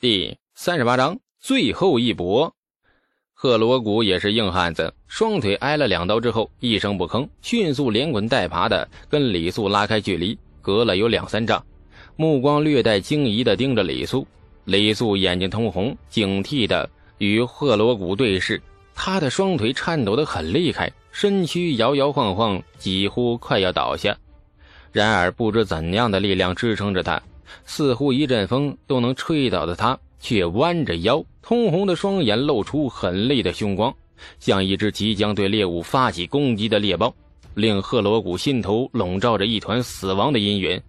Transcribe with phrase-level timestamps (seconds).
[0.00, 2.54] 第三十八章最后一搏。
[3.34, 11.60] 贺罗谷也是硬汉子，双腿挨了两刀之后，一声不吭，迅速连滚带爬的跟李素拉开距离，隔了有两三丈，
[12.14, 14.24] 目光略带惊疑的盯着李素。
[14.66, 18.62] 李素眼睛通红，警惕的与贺罗谷对视，
[18.94, 24.16] 他的双腿颤抖的很厉害，身躯摇摇晃晃，几乎快要倒下。
[24.92, 27.20] 然而不知怎样的力量支撑着他。
[27.64, 33.94] 似乎一阵风都能吹倒的他，却弯着腰，通红的双眼露出狠厉的凶光，
[34.40, 37.14] 像一只即将对猎物发起攻击的猎豹，
[37.54, 40.80] 令赫罗古心头笼罩着一团死亡的阴云。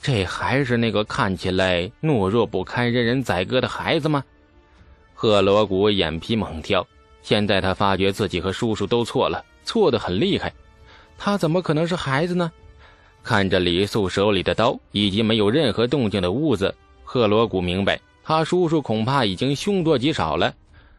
[0.00, 4.24] 这还是那个看起来懦弱不堪、任人宰割的孩子吗？
[5.14, 6.84] 赫罗古眼皮猛跳，
[7.22, 10.52] 现在他发觉自己和叔叔都错了，错得很厉害。
[11.16, 12.50] 他怎么可能是孩子呢？
[13.22, 20.52] 看着李素手里的刀以及没有任何动静的屋子，赫罗古明白，他叔叔恐怕已经凶多吉少了，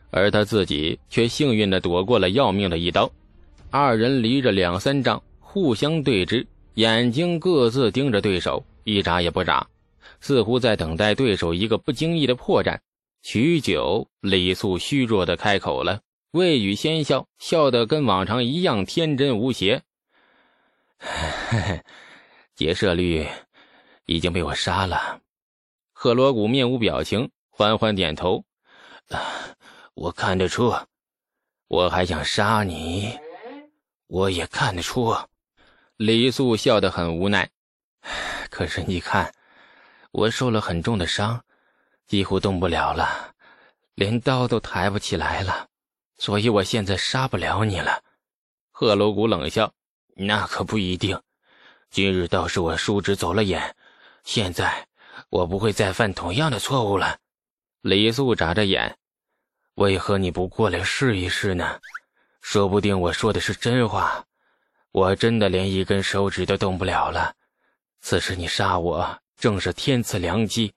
[0.10, 3.12] 而他自己却幸运地躲过了要命的一刀。
[3.70, 9.68] 二人离着两三丈，互相对峙，眼睛各自盯着对手，一眨也不眨，
[10.22, 12.80] 似乎在等待对手一个不经意的破绽。
[13.22, 16.00] 许久，李素虚弱地开口了，
[16.32, 19.82] 未语先笑，笑得跟往常一样天真无邪。
[21.00, 21.82] 嘿嘿。
[22.56, 23.28] 劫舍律
[24.06, 25.22] 已经被我杀了，
[25.92, 28.46] 赫罗古面无表情，缓缓点头。
[29.96, 30.74] 我看得出，
[31.68, 33.18] 我还想杀你，
[34.08, 35.16] 我也看得出。
[35.98, 37.50] 李素笑得很无奈。
[38.50, 39.34] 可是你看，
[40.12, 41.44] 我受了很重的伤，
[42.06, 43.34] 几乎动不了了，
[43.96, 45.68] 连刀都抬不起来了，
[46.18, 48.04] 所以我现在杀不了你了。
[48.72, 49.74] 赫罗古冷笑
[50.16, 51.20] ：“那可不一定。”
[51.94, 53.76] 今日倒是我叔侄走了眼，
[54.24, 54.88] 现在
[55.30, 57.20] 我不会再犯同样的错误了。
[57.82, 58.98] 李素眨着眼，
[59.76, 61.80] 为何你不过来试一试呢？
[62.42, 64.26] 说不定我说的是真话，
[64.92, 67.36] 我真的连一根手指都动不了了。
[68.02, 70.74] 此时你杀我，正是天赐良机。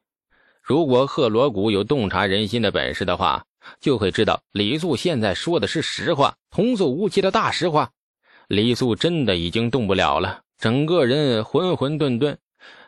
[0.60, 3.46] 如果赫罗古有洞察人心的本事的话，
[3.80, 7.90] 就会知道李素现在说的是实话，童叟无欺的大实话。
[8.48, 10.42] 李素真的已经动不了了。
[10.58, 12.36] 整个人浑浑沌沌，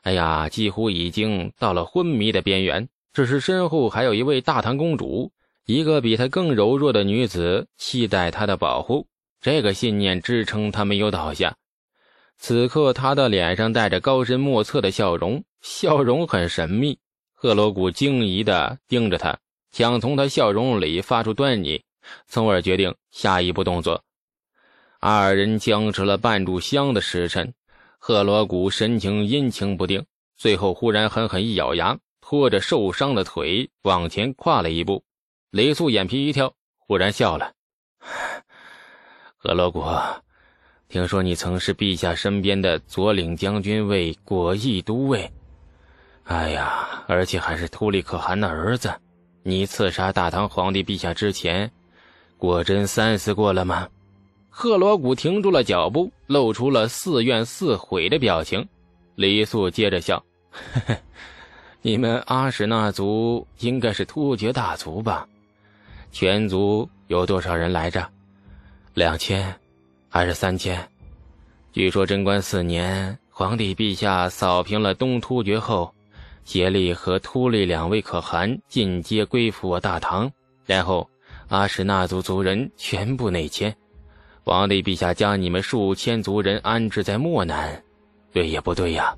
[0.03, 2.89] 哎呀，几乎已经到了昏迷的边缘。
[3.13, 5.33] 只是身后还有一位大唐公主，
[5.67, 9.07] 一个比她更柔弱的女子，期待她的保护。
[9.41, 11.57] 这个信念支撑他没有倒下。
[12.39, 16.99] 此刻，他的脸上带着高深莫测的笑容，笑容很神秘。
[17.35, 19.39] 赫罗古惊疑地盯着他，
[19.71, 21.83] 想从他笑容里发出端倪，
[22.27, 24.03] 从而决定下一步动作。
[25.01, 27.55] 二人僵持了半炷香的时辰。
[27.99, 35.05] 赫罗古神情阴晴不定，最后忽然狠狠一咬牙，拖着受伤的腿往前跨了一步。
[35.51, 37.53] 雷素眼皮一跳，忽然笑了
[39.37, 39.85] ：“赫罗古，
[40.89, 45.31] 听说你曾是陛下身边的左领将军卫果毅都尉，
[46.25, 48.95] 哎呀，而且还是突利可汗的儿子。
[49.43, 51.71] 你刺杀大唐皇帝陛下之前，
[52.37, 53.89] 果真三思过了吗？”
[54.61, 58.67] 赫罗古停住了脚步，露出了似怨似悔的表情。
[59.15, 60.17] 李素接着笑
[60.51, 60.97] ：“呵呵，
[61.81, 65.29] 你们阿史那族应该是突厥大族吧？
[66.11, 68.05] 全族有多少人来着？
[68.95, 69.55] 两千，
[70.09, 70.85] 还是三千？
[71.73, 75.95] 据说贞观四年，皇帝陛下扫平了东突厥后，
[76.43, 80.29] 竭力和突利两位可汗进阶归附我大唐，
[80.67, 81.09] 然后
[81.47, 83.73] 阿史那族族人全部内迁。”
[84.49, 87.85] 皇帝陛下将你们数千族人安置在漠南，
[88.33, 89.15] 对也不对呀？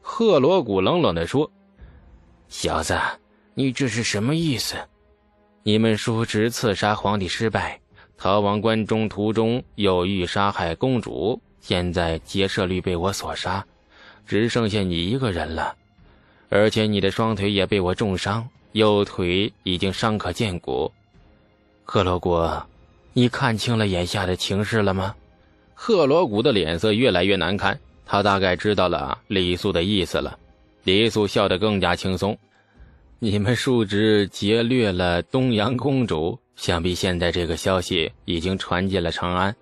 [0.00, 1.50] 赫罗古冷冷地说
[2.48, 2.96] ：“小子，
[3.54, 4.76] 你这是什么意思？
[5.64, 7.80] 你们叔侄刺杀皇帝失败，
[8.16, 13.66] 逃亡关中途中又欲杀害公主，现在劫舍律被我所杀，
[14.28, 15.74] 只剩下你一个人了，
[16.50, 20.92] 而且你的双腿也被我重伤，右腿已经伤可见骨。
[21.82, 22.40] 赫罗古。”
[23.14, 25.14] 你看清了眼下的情势了吗？
[25.74, 30.38] 赫罗古的脸色越来越难看，他大概知道了李素的意思了。
[30.84, 32.38] 李素笑得更加轻松
[33.20, 39.54] ：“你们叔侄劫掠了东阳公主，想必现在这个消息已经传进了长安。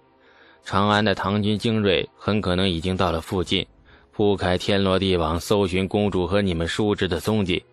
[0.64, 3.66] 长安的唐军精锐很可能已经到了附近，
[4.12, 7.64] 铺开天罗地网搜寻公主和你们叔侄的踪迹，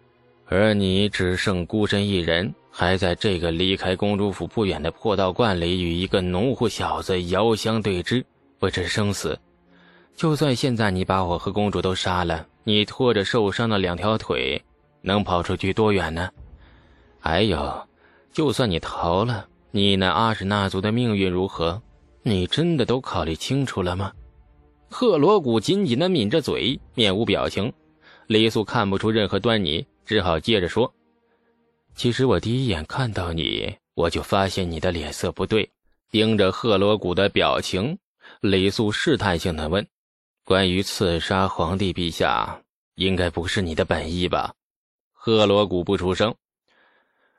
[0.48, 8.24] 而你只剩孤身一人。”还在这个离开公主府不远的破道观里，与一个农户小子遥相对峙，
[8.60, 9.36] 不知生死。
[10.16, 14.64] 就算现在你把我和公主都杀了，你拖着受伤的两条腿，
[15.02, 16.30] 能跑出去多远呢？
[17.20, 17.88] 还有，
[18.32, 21.82] 就算你逃了，你那阿史那族的命运如何？
[22.22, 24.12] 你真的都考虑清楚了吗？
[24.88, 27.74] 赫罗古紧紧的抿着嘴，面无表情。
[28.28, 30.94] 李素看不出任何端倪，只好接着说
[31.98, 35.70] ：“其实我第一眼看到你，我就发现你的脸色不对。”
[36.10, 37.98] 盯着赫罗古的表情，
[38.40, 39.86] 李素试探性的问
[40.46, 42.62] ：“关于刺杀皇帝陛下，
[42.96, 44.54] 应该不是你的本意吧？”
[45.12, 46.34] 赫罗古不出声。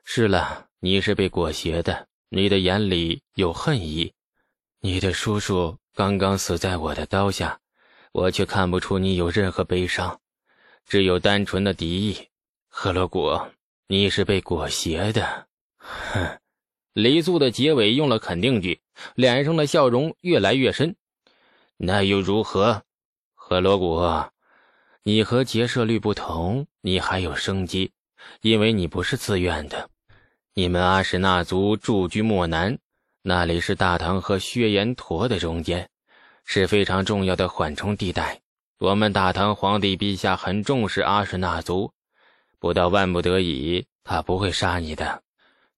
[0.03, 4.13] 是了，你是被裹挟的，你的眼里有恨意。
[4.81, 7.59] 你的叔叔刚刚死在我的刀下，
[8.11, 10.19] 我却看不出你有任何悲伤，
[10.85, 12.27] 只有单纯的敌意。
[12.67, 13.35] 赫罗古，
[13.91, 15.47] 你是被裹挟的。
[15.79, 16.37] 哼。
[16.93, 18.81] 李素的结尾用了肯定句，
[19.15, 20.95] 脸上的笑容越来越深。
[21.77, 22.83] 那又如何？
[23.33, 23.99] 何罗古，
[25.01, 27.91] 你和结社律不同，你还有生机，
[28.41, 29.89] 因为你不是自愿的。
[30.53, 32.77] 你们阿史那族驻居漠南，
[33.23, 35.89] 那里是大唐和薛延陀的中间，
[36.45, 38.39] 是非常重要的缓冲地带。
[38.77, 41.91] 我们大唐皇帝陛下很重视阿史那族，
[42.59, 45.23] 不到万不得已，他不会杀你的。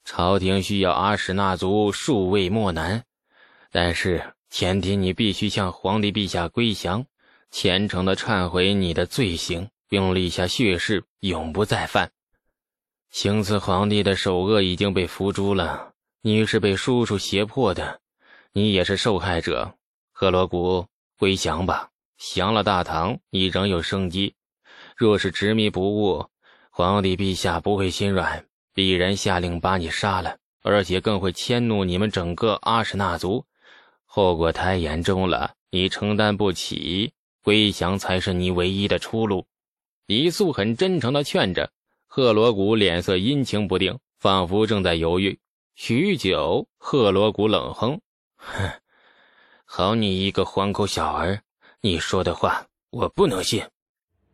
[0.04, 3.04] 朝廷需要阿史那族数位漠南，
[3.72, 7.06] 但是前提你必须向皇帝陛下归降，
[7.51, 12.12] 虔诚的忏悔你的罪行，并立下血誓，永不再犯。
[13.12, 18.00] 行刺皇帝的首恶已经被伏诛了，你是被叔叔胁迫的，
[18.54, 19.75] 你也是受害者。
[20.12, 20.88] 赫罗古，
[21.18, 24.34] 归降吧，降了大唐，你仍有生机。
[24.95, 26.25] 若是执迷不悟，
[26.71, 28.44] 皇帝陛下不会心软。
[28.73, 33.45] 必然下令把你杀了，而且更会迁怒你们整个阿什纳族，
[34.06, 37.12] 后果太严重了，你承担不起。
[37.44, 39.45] 归降才是你唯一的出路。
[40.06, 41.71] 李素很真诚地劝着，
[42.07, 45.38] 赫罗古脸色阴晴不定，仿佛正在犹豫。
[45.75, 48.00] 许久，赫罗古冷哼
[48.38, 48.71] ：“哼，
[49.65, 51.41] 好你一个黄口小儿，
[51.81, 53.62] 你说的话我不能信。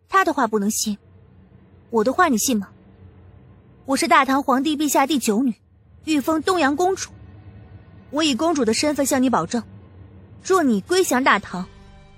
[0.09, 0.97] 他的话不能信，
[1.89, 2.69] 我的话你信吗？”
[3.85, 5.53] 我是大唐皇帝陛下第九女，
[6.03, 7.09] 御封东阳公主。
[8.09, 9.63] 我以公主的身份向你保证，
[10.43, 11.65] 若你归降大唐，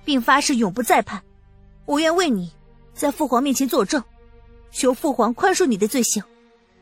[0.04, 1.21] 并发誓永不再叛，
[1.86, 2.51] 我愿为你
[2.94, 4.04] 在父皇面前作证，
[4.71, 6.24] 求父皇宽恕你的罪行。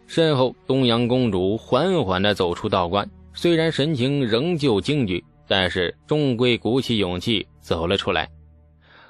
[0.07, 8.29] 身后，东阳公主缓缓地走出道观，虽然神情仍旧惊惧，但是终归鼓起勇气走了出来。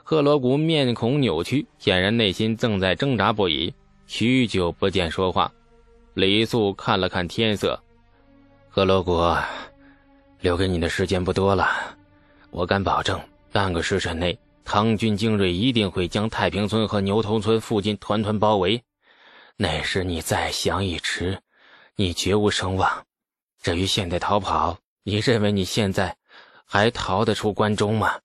[0.09, 3.73] 赫罗古面孔扭曲，显然内心正在挣扎不已，
[4.05, 5.51] 许久不见说话。
[6.13, 7.77] 李素看了看天色，
[8.69, 9.21] 赫罗古，
[10.39, 11.67] 留给你的时间不多了。
[12.51, 13.19] 我敢保证，
[13.51, 18.81] 半个时辰内，唐军精锐一定会将太平村和牛头村附近团团包围。
[19.57, 21.37] 那时你再想一迟，
[21.97, 22.89] 你绝无声望。
[23.61, 26.15] 至于现在逃跑，你认为你现在
[26.63, 28.17] 还逃得出关中吗？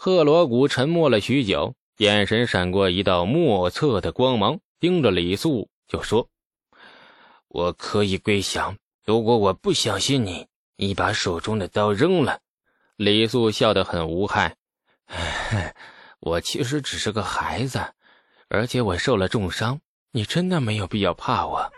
[0.00, 6.28] 赫罗古沉默了许久，眼神闪过一道莫测的光芒，盯着李素就说。
[7.48, 10.46] 我可以归降，如果我不相信你，
[10.76, 12.38] 你把手中的刀扔了。
[12.94, 14.54] 李素笑得很无害，
[16.20, 17.80] 我其实只是个孩子，
[18.48, 19.80] 而且我受了重伤，
[20.12, 21.72] 你真的没有必要怕我。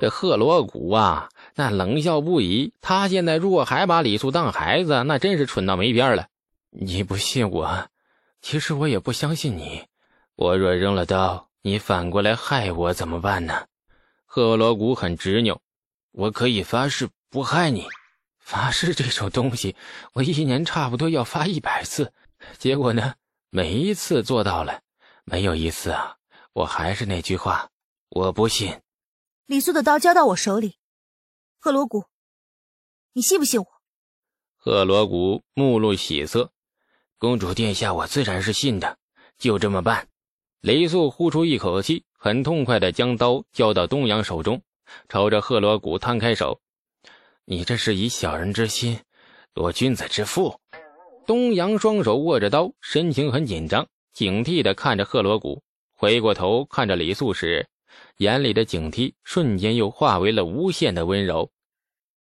[0.00, 2.72] 这赫罗古啊，那冷笑不已。
[2.80, 6.28] 他现在如果还把李素当孩子，那真是蠢到没边了。
[6.70, 7.88] 你不信我，
[8.40, 9.86] 其实我也不相信你。
[10.36, 13.66] 我若扔了刀，你反过来害我怎么办呢？
[14.24, 15.60] 赫罗古很执拗，
[16.12, 17.86] 我可以发誓不害你。
[18.38, 19.76] 发誓这种东西，
[20.12, 22.12] 我一年差不多要发一百次，
[22.58, 23.14] 结果呢，
[23.50, 24.82] 每一次做到了，
[25.24, 26.16] 没有一次啊。
[26.52, 27.70] 我还是那句话，
[28.08, 28.80] 我不信。
[29.46, 30.78] 李素的刀交到我手里，
[31.58, 32.06] 赫罗古，
[33.12, 33.66] 你信不信我？
[34.56, 36.52] 赫罗古目露喜色，
[37.20, 38.96] 公主殿下，我自然是信的，
[39.36, 40.08] 就这么办。
[40.62, 42.04] 李素呼出一口气。
[42.22, 44.60] 很痛快地将刀交到东阳手中，
[45.08, 46.60] 朝着赫罗古摊开手
[47.46, 49.00] ：“你这是以小人之心
[49.54, 50.60] 夺君子之腹。”
[51.26, 55.62] 东阳双手握着刀，神情很紧张，警惕地看着赫罗古。
[55.94, 57.66] 回过头看着李素时，
[58.18, 61.50] 眼里的警惕瞬间又化为了无限的温柔。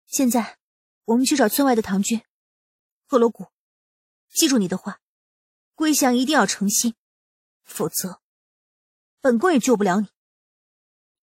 [0.05, 0.57] 现在，
[1.05, 2.21] 我们去找村外的唐军。
[3.07, 3.47] 赫罗古，
[4.33, 4.99] 记住你的话，
[5.75, 6.95] 归降一定要诚心，
[7.63, 8.21] 否则。
[9.21, 10.07] 本宫也救不了你。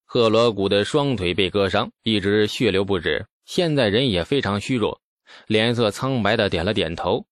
[0.05, 5.01] 赫罗古的双腿被割伤，一直血流不止，现在人也非常虚弱，
[5.47, 7.27] 脸色苍白的点了点头：“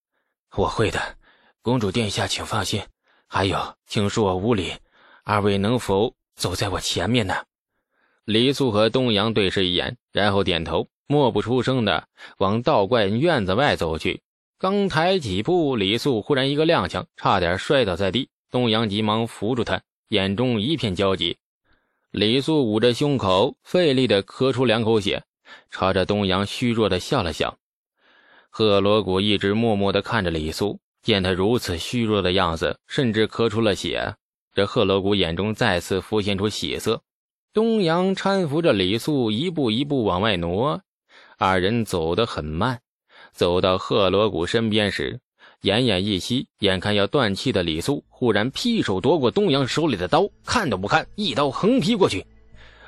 [0.56, 1.16] 我会的，
[1.62, 2.82] 公主殿下，请放心。
[3.26, 4.72] 还有，请恕我无礼，
[5.22, 7.44] 二位能否走在我前面呢？”
[8.24, 14.23] 李素和东阳对视一眼，然后点头，默不出声的往道观院子外走去。
[14.56, 18.28] 刚抬几步，李素忽然一个踉跄，差点摔倒在地。
[18.50, 21.36] 东阳急忙扶住他，眼中一片焦急。
[22.12, 25.24] 李素捂着胸口，费力的咳出两口血，
[25.70, 27.58] 朝着东阳虚弱的笑了笑。
[28.48, 34.14] 贺罗古一直默默的看着李素，见他如此虚弱的样子，甚至咳出了血，
[34.54, 37.02] 这贺罗古眼中再次浮现出喜色。
[37.52, 40.80] 东阳搀扶着李素，一步一步往外挪，
[41.38, 42.80] 二人走得很慢。
[43.34, 45.18] 走到贺罗谷身边时，
[45.62, 52.24] 奄奄一息，眼看要断气的李素忽然劈手夺过东阳手里的刀，看都不看，一刀横劈过去。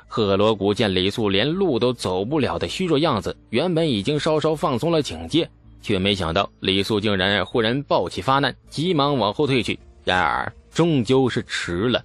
[0.07, 5.49] 贺罗谷见李素连路都走不了的虚弱样子，原本已经稍稍放松了警戒，
[5.81, 9.77] 却没想到李素竟然忽然暴起发难，急忙往后退去。
[10.05, 12.01] 然而终究是迟了，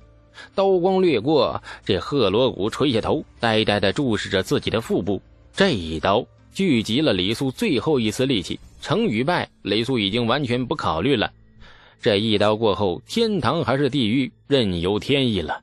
[0.52, 5.22] 刀光掠过，这贺罗谷垂下头，呆呆地注视着自己的腹部。
[5.54, 8.58] 这一刀聚集了李素最后一丝力气。
[8.80, 11.32] 成与败，李素已经完全不考虑了。
[12.00, 15.60] 这一刀过后，天堂还是地狱，任由天意了。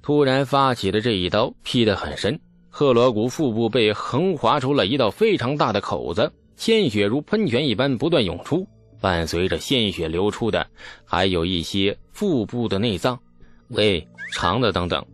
[0.00, 2.38] 突然发起的这一刀劈得很深，
[2.70, 8.66] 赫罗古腹部被横划出了一道非常大的口子，鲜血如喷泉一般不断涌出。
[9.00, 10.64] 伴随着鲜血流出的，
[11.04, 13.18] 还有一些腹部的内脏、
[13.70, 15.04] 胃、肠的等等。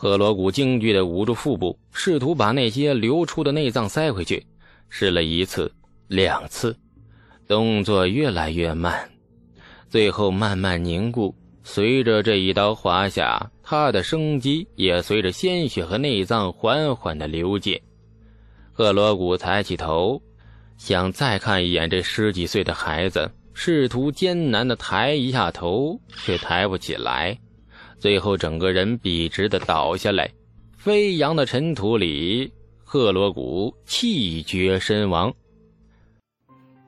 [0.00, 4.46] 赫罗古惊惧地捂住腹部，试图把那些流出的内脏塞回去，
[4.88, 5.68] 试了一次。
[6.06, 6.76] 两次，
[7.48, 9.10] 动作越来越慢，
[9.90, 11.34] 最后慢慢凝固。
[11.64, 17.76] 随着这一刀划下，他的生机也随着鲜血和内脏缓缓的流尽。
[18.72, 20.22] 赫罗古抬起头，
[20.76, 27.36] 想再看一眼这十几岁的孩子，试图艰难的抬一下头，却抬不起来，
[27.98, 30.30] 最后整个人笔直的倒下来，
[30.76, 32.52] 飞扬的尘土里，
[32.84, 35.34] 赫罗古气绝身亡。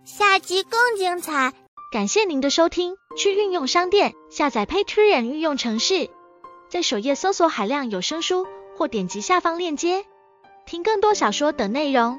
[0.04, 1.52] 下集更精彩，
[1.92, 2.94] 感谢您的收听。
[3.16, 6.08] 去运用商店下载 Patreon 运用城市，
[6.68, 10.04] 在首页搜索海量有声书，或点击下方链接
[10.64, 12.18] 听更多小说等内容。